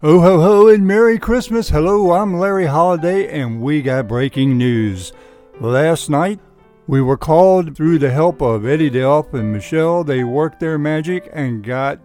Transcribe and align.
Ho 0.00 0.20
ho 0.20 0.40
ho 0.40 0.68
and 0.68 0.86
Merry 0.86 1.18
Christmas. 1.18 1.70
Hello, 1.70 2.12
I'm 2.12 2.38
Larry 2.38 2.66
Holiday 2.66 3.36
and 3.36 3.60
we 3.60 3.82
got 3.82 4.06
breaking 4.06 4.56
news. 4.56 5.12
Last 5.60 6.08
night 6.08 6.38
we 6.86 7.02
were 7.02 7.16
called 7.16 7.76
through 7.76 7.98
the 7.98 8.12
help 8.12 8.40
of 8.40 8.64
Eddy 8.64 8.90
the 8.90 9.00
Elf 9.00 9.34
and 9.34 9.52
Michele. 9.52 10.04
They 10.04 10.22
worked 10.22 10.60
their 10.60 10.78
magic 10.78 11.28
and 11.32 11.64
got 11.64 11.98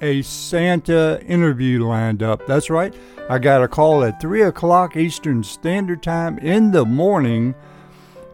a 0.00 0.22
Santa 0.22 1.22
interview 1.26 1.84
lined 1.84 2.22
up. 2.22 2.46
That's 2.46 2.70
right. 2.70 2.94
I 3.28 3.38
got 3.38 3.62
a 3.62 3.68
call 3.68 4.04
at 4.04 4.22
3 4.22 4.44
o'clock 4.44 4.96
Eastern 4.96 5.44
Standard 5.44 6.02
Time 6.02 6.38
in 6.38 6.70
the 6.70 6.86
morning 6.86 7.54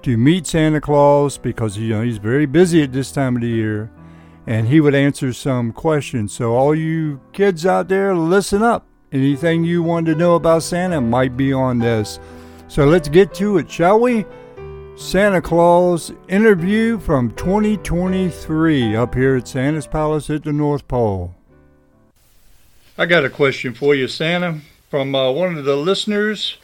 to 0.02 0.16
meet 0.16 0.46
Santa 0.46 0.80
Claus 0.80 1.36
because 1.36 1.76
you 1.76 1.88
know 1.88 2.02
he's 2.02 2.18
very 2.18 2.46
busy 2.46 2.84
at 2.84 2.92
this 2.92 3.10
time 3.10 3.34
of 3.34 3.42
the 3.42 3.48
year 3.48 3.90
and 4.46 4.68
he 4.68 4.80
would 4.80 4.94
answer 4.94 5.32
some 5.32 5.72
questions. 5.72 6.32
So, 6.32 6.54
all 6.54 6.74
you 6.74 7.20
kids 7.32 7.64
out 7.64 7.88
there, 7.88 8.14
listen 8.14 8.62
up. 8.62 8.86
Anything 9.12 9.64
you 9.64 9.82
want 9.82 10.06
to 10.06 10.14
know 10.14 10.34
about 10.34 10.62
Santa 10.62 11.00
might 11.00 11.36
be 11.36 11.52
on 11.52 11.78
this. 11.78 12.18
So, 12.68 12.84
let's 12.86 13.08
get 13.08 13.34
to 13.34 13.58
it, 13.58 13.70
shall 13.70 14.00
we? 14.00 14.24
Santa 14.96 15.42
Claus 15.42 16.12
interview 16.28 17.00
from 17.00 17.32
2023 17.34 18.94
up 18.94 19.14
here 19.14 19.36
at 19.36 19.48
Santa's 19.48 19.88
Palace 19.88 20.30
at 20.30 20.44
the 20.44 20.52
North 20.52 20.86
Pole. 20.86 21.34
I 22.96 23.06
got 23.06 23.24
a 23.24 23.30
question 23.30 23.74
for 23.74 23.96
you, 23.96 24.06
Santa, 24.06 24.60
from 24.90 25.16
uh, 25.16 25.32
one 25.32 25.58
of 25.58 25.64
the 25.64 25.74
listeners. 25.74 26.58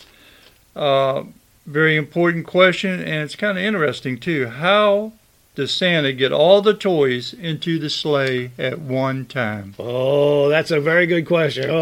Uh, 0.77 1.24
very 1.66 1.97
important 1.97 2.47
question, 2.47 3.00
and 3.00 3.24
it's 3.24 3.34
kind 3.34 3.58
of 3.58 3.64
interesting 3.64 4.16
too. 4.16 4.47
How 4.47 5.12
does 5.54 5.72
Santa 5.72 6.12
get 6.12 6.32
all 6.32 6.62
the 6.62 6.74
toys 6.74 7.34
into 7.34 7.78
the 7.78 7.91
sleigh 7.91 8.52
at 8.58 8.78
one 8.78 9.27
time? 9.27 9.74
Oh, 9.78 10.48
that's 10.48 10.70
a 10.70 10.80
very 10.80 11.06
good 11.06 11.27
question. 11.27 11.68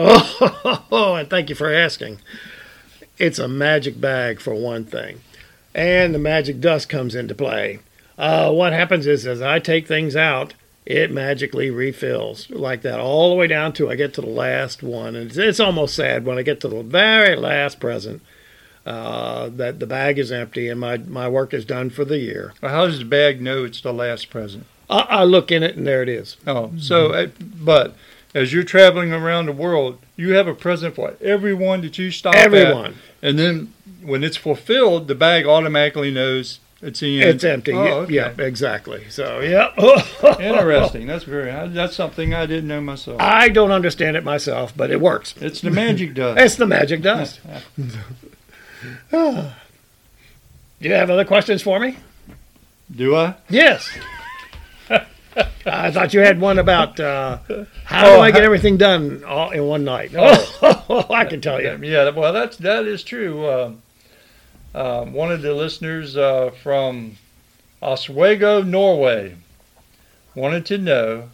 Oh, 0.90 1.14
and 1.16 1.28
thank 1.28 1.50
you 1.50 1.54
for 1.54 1.72
asking. 1.72 2.18
It's 3.18 3.38
a 3.38 3.46
magic 3.46 4.00
bag 4.00 4.40
for 4.40 4.54
one 4.54 4.84
thing, 4.84 5.20
and 5.74 6.14
the 6.14 6.18
magic 6.18 6.60
dust 6.60 6.88
comes 6.88 7.14
into 7.14 7.34
play. 7.34 7.80
Uh, 8.16 8.50
what 8.52 8.72
happens 8.72 9.06
is, 9.06 9.26
as 9.26 9.42
I 9.42 9.58
take 9.58 9.86
things 9.86 10.16
out, 10.16 10.54
it 10.86 11.10
magically 11.10 11.70
refills 11.70 12.48
like 12.50 12.80
that 12.82 12.98
all 12.98 13.28
the 13.28 13.36
way 13.36 13.46
down 13.46 13.74
to 13.74 13.90
I 13.90 13.94
get 13.94 14.14
to 14.14 14.22
the 14.22 14.26
last 14.28 14.82
one, 14.82 15.14
and 15.14 15.28
it's, 15.28 15.36
it's 15.36 15.60
almost 15.60 15.94
sad 15.94 16.24
when 16.24 16.38
I 16.38 16.42
get 16.42 16.60
to 16.62 16.68
the 16.68 16.82
very 16.82 17.36
last 17.36 17.78
present 17.78 18.22
uh, 18.88 19.50
that 19.50 19.80
the 19.80 19.86
bag 19.86 20.18
is 20.18 20.32
empty 20.32 20.68
and 20.68 20.80
my, 20.80 20.96
my 20.96 21.28
work 21.28 21.52
is 21.52 21.66
done 21.66 21.90
for 21.90 22.06
the 22.06 22.16
year. 22.16 22.54
Well, 22.62 22.72
how 22.72 22.86
does 22.86 22.98
the 23.00 23.04
bag 23.04 23.42
know 23.42 23.64
it's 23.64 23.82
the 23.82 23.92
last 23.92 24.30
present? 24.30 24.64
I, 24.88 25.00
I 25.00 25.24
look 25.24 25.52
in 25.52 25.62
it 25.62 25.76
and 25.76 25.86
there 25.86 26.02
it 26.02 26.08
is. 26.08 26.38
Oh, 26.46 26.72
so, 26.78 27.10
mm-hmm. 27.10 27.64
but 27.64 27.94
as 28.34 28.54
you're 28.54 28.64
traveling 28.64 29.12
around 29.12 29.44
the 29.44 29.52
world, 29.52 29.98
you 30.16 30.32
have 30.32 30.48
a 30.48 30.54
present 30.54 30.94
for 30.94 31.14
everyone 31.20 31.82
that 31.82 31.98
you 31.98 32.10
stop 32.10 32.34
everyone. 32.34 32.94
At, 33.22 33.28
and 33.28 33.38
then 33.38 33.74
when 34.02 34.24
it's 34.24 34.38
fulfilled, 34.38 35.06
the 35.06 35.14
bag 35.14 35.44
automatically 35.44 36.10
knows 36.10 36.60
it's 36.80 37.02
in. 37.02 37.20
It's 37.20 37.44
empty. 37.44 37.72
Oh, 37.72 38.00
okay. 38.00 38.14
Yeah, 38.14 38.32
exactly. 38.38 39.04
So, 39.10 39.40
yeah. 39.40 39.74
Interesting. 40.40 41.06
That's 41.06 41.24
very. 41.24 41.50
That's 41.68 41.94
something 41.94 42.32
I 42.32 42.46
didn't 42.46 42.68
know 42.68 42.80
myself. 42.80 43.20
I 43.20 43.50
don't 43.50 43.72
understand 43.72 44.16
it 44.16 44.24
myself, 44.24 44.72
but 44.74 44.90
it 44.90 45.00
works. 45.00 45.34
It's 45.40 45.60
the 45.60 45.70
magic 45.70 46.14
dust. 46.14 46.40
it's 46.40 46.56
the 46.56 46.66
magic 46.66 47.02
dust. 47.02 47.40
Do 49.10 49.50
you 50.80 50.92
have 50.92 51.10
other 51.10 51.24
questions 51.24 51.62
for 51.62 51.78
me? 51.80 51.96
Do 52.94 53.16
I? 53.16 53.34
Yes. 53.48 53.88
I 55.66 55.90
thought 55.90 56.14
you 56.14 56.20
had 56.20 56.40
one 56.40 56.58
about 56.58 56.98
uh, 56.98 57.38
how 57.84 58.06
oh, 58.06 58.16
do 58.16 58.22
I 58.22 58.30
get 58.30 58.42
everything 58.42 58.76
done 58.76 59.24
all 59.24 59.50
in 59.50 59.64
one 59.64 59.84
night. 59.84 60.12
Oh, 60.16 61.06
I 61.10 61.24
can 61.24 61.40
tell 61.40 61.60
you. 61.60 61.78
Yeah, 61.82 62.10
well, 62.10 62.32
that's 62.32 62.56
that 62.58 62.86
is 62.86 63.02
true. 63.02 63.44
Uh, 63.46 63.72
uh, 64.74 65.04
one 65.04 65.32
of 65.32 65.42
the 65.42 65.54
listeners 65.54 66.16
uh, 66.16 66.50
from 66.62 67.16
Oswego, 67.82 68.62
Norway, 68.62 69.36
wanted 70.34 70.66
to 70.66 70.78
know 70.78 71.30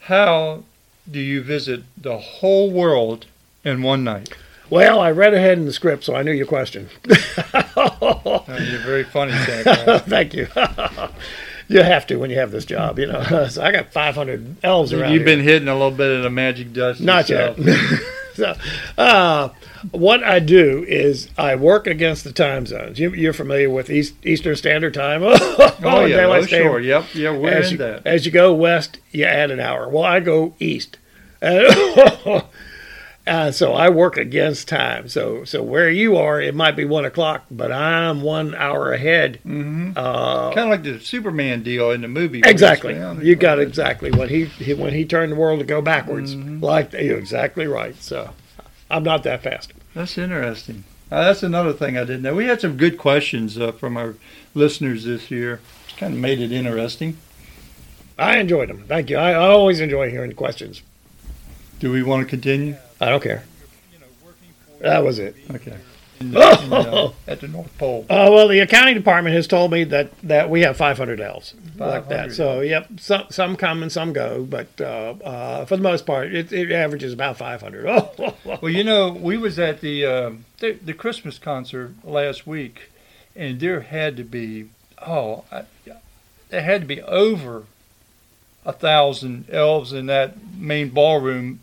how 0.00 0.64
do 1.10 1.20
you 1.20 1.42
visit 1.42 1.84
the 1.96 2.18
whole 2.18 2.70
world 2.70 3.26
in 3.64 3.82
one 3.82 4.04
night? 4.04 4.34
Well, 4.74 4.98
I 4.98 5.12
read 5.12 5.34
ahead 5.34 5.56
in 5.56 5.66
the 5.66 5.72
script, 5.72 6.02
so 6.02 6.16
I 6.16 6.24
knew 6.24 6.32
your 6.32 6.48
question. 6.48 6.88
oh, 7.76 8.44
you're 8.48 8.80
very 8.80 9.04
funny, 9.04 9.30
Zach. 9.30 10.02
Thank 10.06 10.34
you. 10.34 10.48
you 11.68 11.80
have 11.80 12.08
to 12.08 12.16
when 12.16 12.28
you 12.28 12.38
have 12.38 12.50
this 12.50 12.64
job, 12.64 12.98
you 12.98 13.06
know. 13.06 13.46
so 13.46 13.62
I 13.62 13.70
got 13.70 13.92
500 13.92 14.56
elves 14.64 14.92
around. 14.92 15.12
You've 15.12 15.24
here. 15.24 15.36
been 15.36 15.44
hitting 15.44 15.68
a 15.68 15.74
little 15.74 15.92
bit 15.92 16.10
of 16.10 16.24
the 16.24 16.30
magic 16.30 16.72
dust. 16.72 17.00
Not 17.00 17.28
yourself. 17.28 17.56
yet. 17.56 18.00
so, 18.34 18.56
uh, 18.98 19.50
what 19.92 20.24
I 20.24 20.40
do 20.40 20.84
is 20.88 21.28
I 21.38 21.54
work 21.54 21.86
against 21.86 22.24
the 22.24 22.32
time 22.32 22.66
zones. 22.66 22.98
You, 22.98 23.30
are 23.30 23.32
familiar 23.32 23.70
with 23.70 23.88
East, 23.90 24.14
Eastern 24.26 24.56
Standard 24.56 24.94
Time. 24.94 25.22
oh, 25.22 25.36
oh 25.84 26.04
yeah, 26.04 26.26
oh, 26.26 26.44
sure. 26.46 26.80
Yep, 26.80 27.14
yeah, 27.14 27.30
we're 27.30 27.48
as 27.50 27.66
in 27.66 27.72
you, 27.74 27.78
that. 27.78 28.04
As 28.08 28.26
you 28.26 28.32
go 28.32 28.52
west, 28.52 28.98
you 29.12 29.24
add 29.24 29.52
an 29.52 29.60
hour. 29.60 29.88
Well, 29.88 30.02
I 30.02 30.18
go 30.18 30.56
east. 30.58 30.98
Uh, 31.40 32.40
so 33.26 33.72
I 33.72 33.88
work 33.88 34.16
against 34.16 34.68
time. 34.68 35.08
So 35.08 35.44
so 35.44 35.62
where 35.62 35.90
you 35.90 36.16
are, 36.16 36.40
it 36.40 36.54
might 36.54 36.76
be 36.76 36.84
one 36.84 37.04
o'clock, 37.04 37.44
but 37.50 37.72
I'm 37.72 38.22
one 38.22 38.54
hour 38.54 38.92
ahead. 38.92 39.40
Mm-hmm. 39.46 39.92
Uh, 39.96 40.52
kind 40.52 40.66
of 40.66 40.70
like 40.70 40.82
the 40.82 41.00
Superman 41.00 41.62
deal 41.62 41.90
in 41.90 42.02
the 42.02 42.08
movie. 42.08 42.42
Exactly. 42.44 42.94
You 43.26 43.34
got 43.36 43.58
exactly 43.58 44.10
what 44.10 44.30
he, 44.30 44.44
he, 44.44 44.74
when 44.74 44.92
he 44.92 45.04
turned 45.04 45.32
the 45.32 45.36
world 45.36 45.60
to 45.60 45.66
go 45.66 45.80
backwards. 45.80 46.34
Mm-hmm. 46.34 46.62
Like 46.62 46.92
you're 46.92 47.18
exactly 47.18 47.66
right. 47.66 47.96
So 47.96 48.30
I'm 48.90 49.04
not 49.04 49.22
that 49.22 49.42
fast. 49.42 49.72
That's 49.94 50.18
interesting. 50.18 50.84
Uh, 51.10 51.24
that's 51.24 51.42
another 51.42 51.72
thing 51.72 51.96
I 51.96 52.00
didn't 52.00 52.22
know. 52.22 52.34
We 52.34 52.46
had 52.46 52.60
some 52.60 52.76
good 52.76 52.98
questions 52.98 53.58
uh, 53.58 53.72
from 53.72 53.96
our 53.96 54.16
listeners 54.54 55.04
this 55.04 55.30
year. 55.30 55.60
Kind 55.96 56.14
of 56.14 56.20
made 56.20 56.40
it 56.40 56.50
interesting. 56.50 57.16
I 58.18 58.38
enjoyed 58.38 58.68
them. 58.68 58.84
Thank 58.88 59.10
you. 59.10 59.16
I, 59.16 59.30
I 59.30 59.46
always 59.46 59.80
enjoy 59.80 60.10
hearing 60.10 60.32
questions. 60.32 60.82
Do 61.78 61.92
we 61.92 62.02
want 62.02 62.22
to 62.22 62.30
continue? 62.30 62.76
I 63.04 63.10
don't 63.10 63.22
care. 63.22 63.44
That 64.80 65.04
was 65.04 65.18
it. 65.18 65.36
Okay. 65.50 65.76
In 66.20 66.30
the, 66.30 66.62
in 66.62 66.70
the, 66.70 67.12
at 67.26 67.40
the 67.40 67.48
North 67.48 67.76
Pole. 67.76 68.06
Uh, 68.08 68.30
well, 68.30 68.48
the 68.48 68.60
accounting 68.60 68.94
department 68.94 69.34
has 69.34 69.46
told 69.46 69.70
me 69.72 69.84
that, 69.84 70.16
that 70.22 70.48
we 70.48 70.62
have 70.62 70.76
500 70.76 71.20
elves 71.20 71.54
500. 71.78 71.86
like 71.86 72.08
that. 72.08 72.32
So, 72.32 72.60
yep, 72.60 72.88
some 72.98 73.26
some 73.30 73.56
come 73.56 73.82
and 73.82 73.90
some 73.90 74.12
go, 74.12 74.44
but 74.44 74.68
uh, 74.80 75.14
uh, 75.24 75.64
for 75.64 75.76
the 75.76 75.82
most 75.82 76.06
part, 76.06 76.34
it, 76.34 76.52
it 76.52 76.70
averages 76.70 77.12
about 77.12 77.36
500. 77.36 77.86
Oh. 77.86 78.34
well, 78.44 78.70
you 78.70 78.84
know, 78.84 79.10
we 79.10 79.36
was 79.36 79.58
at 79.58 79.80
the, 79.80 80.04
uh, 80.06 80.32
the, 80.60 80.72
the 80.72 80.94
Christmas 80.94 81.38
concert 81.38 81.92
last 82.04 82.46
week, 82.46 82.90
and 83.34 83.58
there 83.58 83.80
had 83.80 84.16
to 84.16 84.24
be 84.24 84.68
oh, 85.06 85.44
I, 85.50 85.64
there 86.48 86.62
had 86.62 86.82
to 86.82 86.86
be 86.86 87.02
over 87.02 87.64
a 88.64 88.72
thousand 88.72 89.46
elves 89.50 89.92
in 89.92 90.06
that 90.06 90.36
main 90.54 90.88
ballroom 90.90 91.60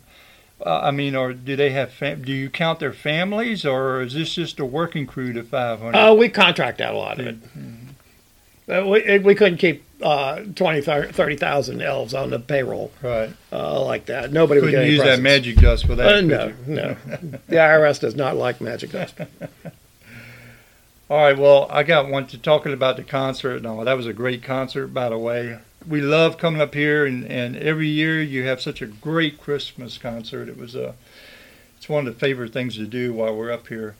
uh, 0.64 0.80
I 0.84 0.90
mean, 0.90 1.14
or 1.14 1.32
do 1.32 1.56
they 1.56 1.70
have? 1.70 1.92
Fam- 1.92 2.22
do 2.22 2.32
you 2.32 2.48
count 2.50 2.80
their 2.80 2.92
families, 2.92 3.64
or 3.64 4.02
is 4.02 4.14
this 4.14 4.34
just 4.34 4.60
a 4.60 4.64
working 4.64 5.06
crew 5.06 5.32
to 5.32 5.42
five 5.42 5.80
hundred? 5.80 5.98
Oh, 5.98 6.14
we 6.14 6.28
contract 6.28 6.80
out 6.80 6.94
a 6.94 6.98
lot 6.98 7.20
of 7.20 7.26
it. 7.26 7.42
Mm-hmm. 7.42 8.70
Uh, 8.70 8.84
we 8.88 9.18
we 9.18 9.34
couldn't 9.34 9.58
keep 9.58 9.84
uh, 10.02 10.42
20, 10.56 10.80
30,000 10.80 11.80
elves 11.80 12.12
on 12.12 12.30
the 12.30 12.38
payroll, 12.38 12.90
right? 13.02 13.32
Uh, 13.52 13.84
like 13.84 14.06
that. 14.06 14.32
Nobody 14.32 14.60
couldn't 14.60 14.80
would 14.80 14.88
use 14.88 14.98
presents. 14.98 15.18
that 15.18 15.22
magic 15.22 15.56
dust 15.56 15.86
for 15.86 15.94
that. 15.94 16.14
Uh, 16.16 16.20
no, 16.20 16.52
no. 16.66 16.96
the 17.48 17.56
IRS 17.56 18.00
does 18.00 18.16
not 18.16 18.36
like 18.36 18.60
magic 18.60 18.90
dust. 18.90 19.14
all 21.10 21.18
right. 21.18 21.38
Well, 21.38 21.68
I 21.70 21.82
got 21.82 22.08
one 22.08 22.26
to 22.28 22.38
talking 22.38 22.72
about 22.72 22.96
the 22.96 23.04
concert. 23.04 23.62
No, 23.62 23.84
that 23.84 23.96
was 23.96 24.06
a 24.06 24.12
great 24.12 24.42
concert, 24.42 24.88
by 24.88 25.08
the 25.08 25.18
way 25.18 25.58
we 25.86 26.00
love 26.00 26.38
coming 26.38 26.60
up 26.60 26.74
here, 26.74 27.06
and, 27.06 27.24
and 27.24 27.56
every 27.56 27.88
year 27.88 28.22
you 28.22 28.44
have 28.44 28.60
such 28.60 28.82
a 28.82 28.86
great 28.86 29.40
Christmas 29.40 29.98
concert. 29.98 30.48
It 30.48 30.56
was 30.56 30.74
a, 30.74 30.94
it's 31.76 31.88
one 31.88 32.06
of 32.06 32.14
the 32.14 32.20
favorite 32.20 32.52
things 32.52 32.76
to 32.76 32.86
do 32.86 33.12
while 33.12 33.36
we're 33.36 33.52
up 33.52 33.68
here. 33.68 33.96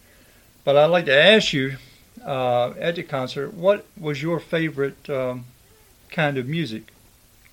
But 0.64 0.76
I'd 0.76 0.86
like 0.86 1.06
to 1.06 1.16
ask 1.16 1.52
you, 1.52 1.76
uh, 2.24 2.70
at 2.78 2.96
the 2.96 3.02
concert, 3.02 3.54
what 3.54 3.86
was 3.98 4.22
your 4.22 4.38
favorite 4.38 5.08
um, 5.10 5.46
kind 6.10 6.38
of 6.38 6.46
music? 6.46 6.92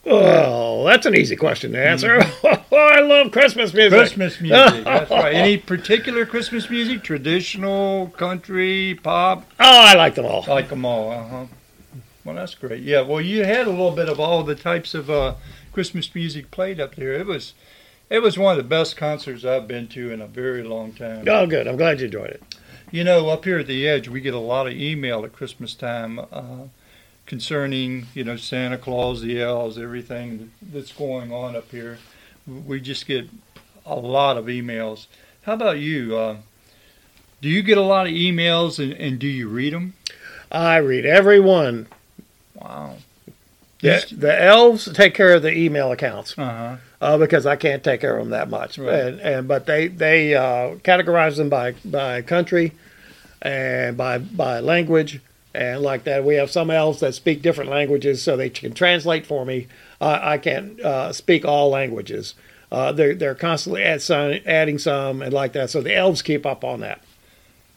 Oh, 0.06 0.86
that's 0.86 1.06
an 1.06 1.16
easy 1.16 1.36
question 1.36 1.74
to 1.74 1.86
answer. 1.86 2.20
Mm-hmm. 2.20 2.76
I 2.76 3.02
love 3.02 3.32
Christmas 3.32 3.74
music. 3.74 3.98
Christmas 3.98 4.40
music, 4.40 4.84
that's 4.84 5.12
right. 5.12 5.34
Any 5.34 5.58
particular 5.58 6.26
Christmas 6.26 6.70
music? 6.70 7.04
Traditional, 7.04 8.08
country, 8.10 9.00
pop? 9.02 9.44
Oh, 9.60 9.82
I 9.86 9.96
like 9.96 10.16
them 10.16 10.26
all. 10.26 10.44
I 10.48 10.52
Like 10.52 10.70
them 10.70 10.86
all, 10.86 11.12
uh 11.12 11.24
huh. 11.28 11.46
Well, 12.30 12.38
that's 12.38 12.54
great. 12.54 12.84
Yeah. 12.84 13.02
Well, 13.02 13.22
you 13.22 13.44
had 13.44 13.66
a 13.66 13.72
little 13.72 13.90
bit 13.90 14.08
of 14.08 14.20
all 14.20 14.44
the 14.44 14.54
types 14.54 14.94
of 14.94 15.10
uh, 15.10 15.34
Christmas 15.74 16.14
music 16.14 16.52
played 16.52 16.80
up 16.80 16.94
there. 16.94 17.14
It 17.14 17.26
was, 17.26 17.56
it 18.08 18.22
was 18.22 18.38
one 18.38 18.52
of 18.52 18.64
the 18.64 18.70
best 18.70 18.96
concerts 18.96 19.44
I've 19.44 19.68
been 19.68 19.88
to 19.88 20.12
in 20.12 20.22
a 20.22 20.28
very 20.28 20.62
long 20.62 20.94
time. 20.94 21.28
Oh, 21.28 21.48
good. 21.48 21.68
I'm 21.68 21.76
glad 21.76 22.00
you 22.00 22.06
enjoyed 22.06 22.30
it. 22.30 22.44
You 22.92 23.04
know, 23.04 23.30
up 23.30 23.46
here 23.46 23.58
at 23.58 23.66
the 23.66 23.88
edge, 23.88 24.10
we 24.10 24.22
get 24.22 24.36
a 24.36 24.40
lot 24.40 24.68
of 24.68 24.74
email 24.74 25.26
at 25.26 25.34
Christmas 25.34 25.74
time 25.74 26.20
uh, 26.20 26.68
concerning, 27.26 28.06
you 28.14 28.24
know, 28.24 28.36
Santa 28.36 28.78
Claus, 28.78 29.24
the 29.24 29.42
elves, 29.42 29.80
everything 29.80 30.52
that's 30.62 30.92
going 30.92 31.34
on 31.34 31.56
up 31.56 31.72
here. 31.72 31.98
We 32.46 32.80
just 32.80 33.08
get 33.08 33.28
a 33.88 33.96
lot 33.96 34.38
of 34.38 34.46
emails. 34.46 35.08
How 35.42 35.54
about 35.54 35.80
you? 35.80 36.16
Uh, 36.16 36.38
do 37.42 37.50
you 37.50 37.64
get 37.64 37.80
a 37.80 37.82
lot 37.82 38.06
of 38.06 38.14
emails 38.14 38.78
and, 38.78 38.94
and 38.94 39.18
do 39.18 39.26
you 39.26 39.48
read 39.50 39.74
them? 39.74 39.96
I 40.52 40.78
read 40.78 41.08
every 41.08 41.40
one. 41.40 41.88
Wow. 42.62 42.96
The, 43.82 44.06
the 44.12 44.44
elves 44.44 44.92
take 44.94 45.14
care 45.14 45.34
of 45.34 45.42
the 45.42 45.58
email 45.58 45.92
accounts 45.94 46.38
Uh-huh. 46.38 46.76
uh, 47.00 47.18
because 47.18 47.46
I 47.46 47.56
can't 47.56 47.82
take 47.82 48.02
care 48.02 48.18
of 48.18 48.26
them 48.26 48.32
that 48.32 48.50
much. 48.50 48.78
Right. 48.78 48.94
And, 48.94 49.20
and 49.22 49.48
but 49.48 49.66
they 49.66 49.88
they 49.88 50.36
uh, 50.36 50.76
categorize 50.84 51.38
them 51.38 51.48
by 51.50 51.76
by 51.86 52.22
country 52.22 52.74
and 53.42 53.96
by 53.96 54.18
by 54.18 54.60
language 54.60 55.22
and 55.54 55.82
like 55.82 56.04
that. 56.04 56.26
We 56.26 56.36
have 56.36 56.52
some 56.52 56.70
elves 56.70 57.00
that 57.00 57.16
speak 57.16 57.42
different 57.42 57.70
languages, 57.70 58.22
so 58.22 58.36
they 58.36 58.50
can 58.50 58.74
translate 58.74 59.26
for 59.26 59.46
me. 59.46 59.68
I 60.02 60.34
I 60.34 60.38
can't 60.40 60.78
uh, 60.82 61.14
speak 61.14 61.46
all 61.46 61.70
languages. 61.70 62.36
Uh, 62.70 62.92
they're 62.92 63.16
they're 63.16 63.34
constantly 63.34 63.82
add 63.84 64.02
some, 64.02 64.40
adding 64.46 64.78
some 64.78 65.22
and 65.22 65.32
like 65.34 65.54
that. 65.54 65.70
So 65.70 65.82
the 65.82 65.96
elves 65.96 66.22
keep 66.22 66.46
up 66.46 66.66
on 66.66 66.82
that. 66.82 67.02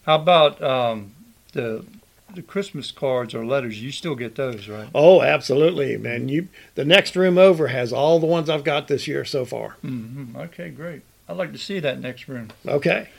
How 0.05 0.15
about 0.15 0.61
um, 0.61 1.13
the 1.53 1.85
the 2.33 2.41
Christmas 2.41 2.91
cards 2.91 3.33
or 3.33 3.45
letters? 3.45 3.81
You 3.81 3.91
still 3.91 4.15
get 4.15 4.35
those, 4.35 4.67
right? 4.67 4.89
Oh, 4.93 5.21
absolutely, 5.21 5.97
man. 5.97 6.29
You 6.29 6.47
the 6.75 6.85
next 6.85 7.15
room 7.15 7.37
over 7.37 7.67
has 7.67 7.93
all 7.93 8.19
the 8.19 8.25
ones 8.27 8.49
I've 8.49 8.63
got 8.63 8.87
this 8.87 9.07
year 9.07 9.23
so 9.25 9.45
far. 9.45 9.71
hmm 9.81 10.35
Okay, 10.35 10.69
great. 10.69 11.01
I'd 11.29 11.37
like 11.37 11.51
to 11.53 11.57
see 11.57 11.79
that 11.79 11.99
next 11.99 12.27
room. 12.27 12.49
Okay. 12.67 13.09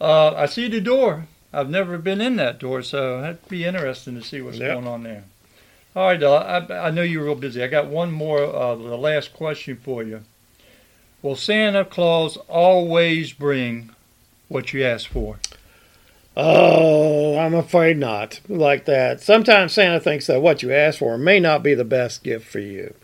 Uh, 0.00 0.34
I 0.34 0.46
see 0.46 0.68
the 0.68 0.80
door. 0.80 1.26
I've 1.52 1.70
never 1.70 1.96
been 1.96 2.20
in 2.20 2.36
that 2.36 2.58
door, 2.58 2.82
so 2.82 3.20
that'd 3.22 3.48
be 3.48 3.64
interesting 3.64 4.14
to 4.20 4.22
see 4.22 4.42
what's 4.42 4.58
Yep. 4.58 4.74
going 4.74 4.86
on 4.86 5.02
there. 5.04 5.24
All 5.94 6.08
right, 6.08 6.20
Del, 6.20 6.34
I, 6.34 6.58
I 6.88 6.90
know 6.90 7.00
you're 7.02 7.24
real 7.24 7.34
busy. 7.34 7.62
I 7.62 7.68
got 7.68 7.86
one 7.86 8.10
more, 8.12 8.42
uh, 8.44 8.74
the 8.74 8.98
last 8.98 9.32
question 9.32 9.76
for 9.82 10.02
you. 10.02 10.22
Will 11.22 11.36
Santa 11.36 11.84
Claus 11.86 12.36
always 12.48 13.32
bring 13.32 13.88
what 14.48 14.74
you 14.74 14.84
ask 14.84 15.08
for? 15.08 15.38
Oh, 16.36 17.38
I'm 17.38 17.54
afraid 17.54 17.96
not. 17.98 18.40
Like 18.48 18.84
that. 18.84 19.20
Sometimes 19.22 19.72
Santa 19.72 20.00
thinks 20.00 20.26
that 20.26 20.42
what 20.42 20.62
you 20.62 20.72
ask 20.72 20.98
for 20.98 21.16
may 21.16 21.40
not 21.40 21.62
be 21.62 21.74
the 21.74 21.84
best 21.84 22.22
gift 22.22 22.46
for 22.46 22.58
you. 22.58 22.94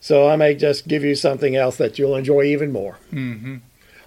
So 0.00 0.28
I 0.28 0.36
may 0.36 0.54
just 0.54 0.88
give 0.88 1.04
you 1.04 1.14
something 1.14 1.54
else 1.56 1.76
that 1.76 1.98
you'll 1.98 2.16
enjoy 2.16 2.42
even 2.44 2.72
more. 2.72 2.98
Mm-hmm. 3.12 3.56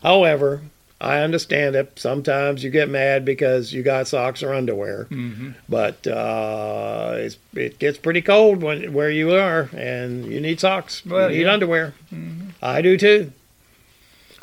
However, 0.03 0.61
I 0.99 1.19
understand 1.19 1.75
that 1.75 1.97
sometimes 1.99 2.63
you 2.63 2.69
get 2.69 2.89
mad 2.89 3.25
because 3.25 3.73
you 3.73 3.83
got 3.83 4.07
socks 4.07 4.43
or 4.43 4.53
underwear, 4.53 5.07
Mm-hmm. 5.09 5.51
but 5.67 6.05
uh, 6.07 7.13
it's, 7.15 7.37
it 7.53 7.79
gets 7.79 7.97
pretty 7.97 8.21
cold 8.21 8.61
when 8.61 8.93
where 8.93 9.09
you 9.09 9.33
are, 9.33 9.69
and 9.75 10.25
you 10.25 10.39
need 10.39 10.59
socks. 10.59 11.05
Well, 11.05 11.31
you 11.31 11.37
need 11.39 11.43
yeah. 11.45 11.53
underwear. 11.53 11.93
I 12.61 12.81
do 12.81 12.97
too. 12.97 13.31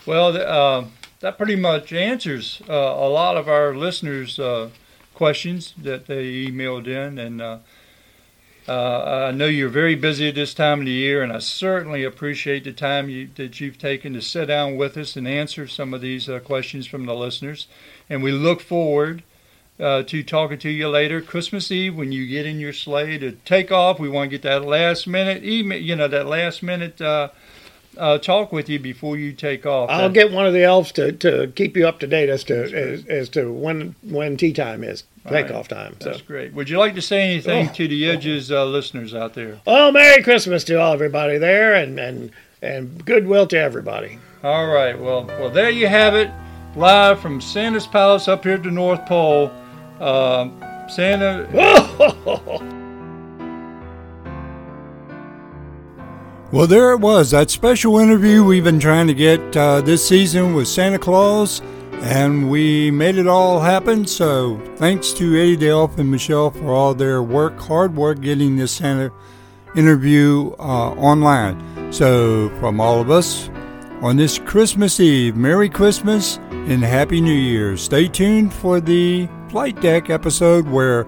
Well, 0.04 0.36
uh, 0.36 0.84
that 1.20 1.36
pretty 1.36 1.56
much 1.56 1.92
answers 1.92 2.62
uh, 2.68 2.72
a 2.72 3.08
lot 3.08 3.36
of 3.36 3.48
our 3.48 3.74
listeners' 3.74 4.38
uh, 4.38 4.70
questions 5.14 5.74
that 5.76 6.06
they 6.06 6.46
emailed 6.46 6.86
in, 6.86 7.18
and 7.18 7.42
uh, 7.42 7.58
uh, 8.68 9.28
I 9.28 9.30
know 9.32 9.46
you're 9.46 9.70
very 9.70 9.94
busy 9.94 10.28
at 10.28 10.34
this 10.34 10.52
time 10.52 10.80
of 10.80 10.86
the 10.86 10.92
year, 10.92 11.22
and 11.22 11.32
I 11.32 11.38
certainly 11.38 12.04
appreciate 12.04 12.64
the 12.64 12.72
time 12.72 13.08
you, 13.08 13.30
that 13.36 13.60
you've 13.60 13.78
taken 13.78 14.12
to 14.12 14.20
sit 14.20 14.46
down 14.46 14.76
with 14.76 14.96
us 14.96 15.16
and 15.16 15.26
answer 15.26 15.66
some 15.66 15.94
of 15.94 16.02
these 16.02 16.28
uh, 16.28 16.38
questions 16.40 16.86
from 16.86 17.06
the 17.06 17.14
listeners. 17.14 17.66
And 18.10 18.22
we 18.22 18.30
look 18.30 18.60
forward 18.60 19.22
uh, 19.80 20.02
to 20.02 20.22
talking 20.22 20.58
to 20.58 20.68
you 20.68 20.88
later, 20.88 21.22
Christmas 21.22 21.72
Eve, 21.72 21.96
when 21.96 22.12
you 22.12 22.26
get 22.26 22.44
in 22.44 22.60
your 22.60 22.74
sleigh 22.74 23.16
to 23.18 23.32
take 23.46 23.72
off. 23.72 23.98
We 23.98 24.08
want 24.10 24.30
to 24.30 24.36
get 24.36 24.42
that 24.42 24.64
last 24.64 25.06
minute 25.06 25.42
email, 25.44 25.80
you 25.80 25.96
know, 25.96 26.08
that 26.08 26.26
last 26.26 26.62
minute. 26.62 27.00
Uh, 27.98 28.02
uh, 28.02 28.18
talk 28.18 28.52
with 28.52 28.68
you 28.68 28.78
before 28.78 29.16
you 29.16 29.32
take 29.32 29.66
off. 29.66 29.90
I'll 29.90 30.06
Uh, 30.06 30.08
get 30.08 30.30
one 30.32 30.46
of 30.46 30.52
the 30.52 30.62
elves 30.62 30.92
to, 30.92 31.12
to 31.12 31.48
keep 31.54 31.76
you 31.76 31.86
up 31.88 31.98
to 32.00 32.06
date 32.06 32.28
as 32.28 32.44
to 32.44 32.54
as, 32.72 33.04
as 33.06 33.28
to 33.30 33.52
when 33.52 33.94
when 34.02 34.36
tea 34.36 34.52
time 34.52 34.84
is, 34.84 35.04
All 35.26 35.32
right. 35.32 35.42
takeoff 35.46 35.68
time. 35.68 35.96
So, 36.00 36.10
That's 36.10 36.22
great. 36.22 36.52
Would 36.54 36.68
you 36.70 36.78
like 36.78 36.94
to 36.94 37.02
say 37.02 37.22
anything 37.22 37.68
Oh. 37.70 37.72
to 37.74 37.88
the 37.88 38.08
Edges 38.08 38.50
uh, 38.52 38.64
listeners 38.66 39.14
out 39.14 39.34
there? 39.34 39.60
well, 39.66 39.90
Merry 39.92 40.22
Christmas 40.22 40.64
to 40.64 40.74
all 40.80 40.92
everybody 40.92 41.38
there, 41.38 41.74
and 41.74 41.98
and 41.98 42.30
and 42.62 43.04
goodwill 43.04 43.46
to 43.48 43.58
everybody. 43.58 44.18
All 44.44 44.66
right. 44.66 44.98
Well, 44.98 45.24
well, 45.26 45.50
there 45.50 45.70
you 45.70 45.88
have 45.88 46.14
it, 46.14 46.30
live 46.76 47.20
from 47.20 47.40
Santa's 47.40 47.86
Palace 47.86 48.28
up 48.28 48.44
here 48.44 48.54
at 48.54 48.62
the 48.62 48.70
North 48.70 49.04
Pole. 49.06 49.50
Um, 50.00 50.52
Santa. 50.88 51.46
Well, 56.50 56.66
there 56.66 56.92
it 56.92 57.00
was, 57.00 57.32
that 57.32 57.50
special 57.50 57.98
interview 57.98 58.42
we've 58.42 58.64
been 58.64 58.80
trying 58.80 59.06
to 59.08 59.12
get 59.12 59.54
uh, 59.54 59.82
this 59.82 60.08
season 60.08 60.54
with 60.54 60.66
Santa 60.66 60.98
Claus, 60.98 61.60
and 62.00 62.50
we 62.50 62.90
made 62.90 63.18
it 63.18 63.26
all 63.26 63.60
happen. 63.60 64.06
So, 64.06 64.58
thanks 64.76 65.12
to 65.12 65.38
Eddy 65.38 65.56
the 65.56 65.68
Elf 65.68 65.98
and 65.98 66.10
Michele 66.10 66.50
for 66.50 66.72
all 66.72 66.94
their 66.94 67.22
work, 67.22 67.58
hard 67.58 67.94
work 67.94 68.22
getting 68.22 68.56
this 68.56 68.72
Santa 68.72 69.12
interview 69.76 70.52
uh, 70.58 70.92
online. 70.94 71.92
So, 71.92 72.48
from 72.60 72.80
all 72.80 72.98
of 72.98 73.10
us 73.10 73.50
on 74.00 74.16
this 74.16 74.38
Christmas 74.38 75.00
Eve, 75.00 75.36
Merry 75.36 75.68
Christmas 75.68 76.38
and 76.50 76.82
Happy 76.82 77.20
New 77.20 77.30
Year. 77.30 77.76
Stay 77.76 78.08
tuned 78.08 78.54
for 78.54 78.80
the 78.80 79.28
Flight 79.50 79.78
Deck 79.82 80.08
episode 80.08 80.66
where 80.66 81.06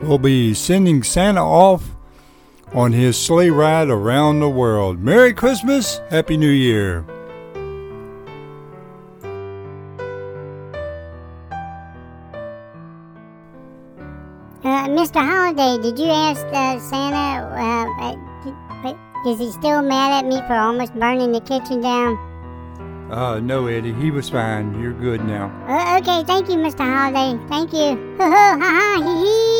we'll 0.00 0.18
be 0.18 0.52
sending 0.52 1.04
Santa 1.04 1.44
off 1.44 1.94
on 2.72 2.92
his 2.92 3.18
sleigh 3.18 3.50
ride 3.50 3.88
around 3.88 4.40
the 4.40 4.48
world. 4.48 5.00
Merry 5.00 5.32
Christmas, 5.34 6.00
Happy 6.10 6.36
New 6.36 6.50
Year. 6.50 7.04
Uh, 14.62 14.86
Mr. 14.88 15.24
Holiday, 15.24 15.82
did 15.82 15.98
you 15.98 16.10
ask 16.10 16.44
uh, 16.46 16.78
Santa? 16.78 17.46
Uh, 17.56 17.80
is 19.26 19.38
he 19.38 19.50
still 19.52 19.82
mad 19.82 20.24
at 20.24 20.26
me 20.26 20.40
for 20.46 20.54
almost 20.54 20.94
burning 20.94 21.32
the 21.32 21.40
kitchen 21.40 21.80
down? 21.82 22.16
Uh, 23.10 23.40
no, 23.40 23.66
Eddy, 23.66 23.92
he 23.92 24.10
was 24.10 24.30
fine. 24.30 24.80
You're 24.80 24.92
good 24.92 25.24
now. 25.24 25.50
Uh, 25.68 25.98
okay, 25.98 26.24
thank 26.24 26.48
you, 26.48 26.56
Mr. 26.56 26.86
Holiday. 26.86 27.38
Thank 27.48 27.72
you. 27.72 28.16
Ha 28.20 28.56
ha, 28.60 29.02
hee 29.02 29.24
hee. 29.24 29.59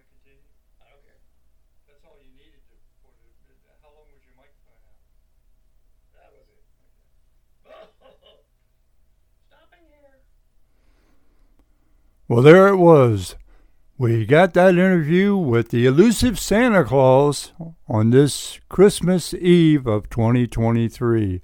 Want 0.00 0.08
to 0.08 0.16
continue? 0.16 0.40
I 0.80 0.88
don't 0.88 1.04
care. 1.04 1.20
That's 1.88 2.04
all 2.08 2.16
you 2.24 2.32
needed 2.32 2.64
to. 2.72 2.74
For 3.04 3.12
the, 3.52 3.52
how 3.84 3.92
long 3.92 4.08
was 4.08 4.24
your 4.24 4.32
microphone 4.32 4.80
out? 4.80 4.96
That 6.16 6.32
was 6.32 6.48
it. 6.48 6.64
Stopping 9.48 9.84
here. 9.92 10.24
Well, 12.28 12.42
there 12.42 12.68
it 12.68 12.76
was. 12.76 13.36
We 13.98 14.24
got 14.24 14.54
that 14.54 14.70
interview 14.70 15.36
with 15.36 15.68
the 15.68 15.84
elusive 15.84 16.38
Santa 16.38 16.84
Claus 16.84 17.52
on 17.86 18.08
this 18.10 18.58
Christmas 18.70 19.34
Eve 19.34 19.86
of 19.86 20.08
2023. 20.08 21.42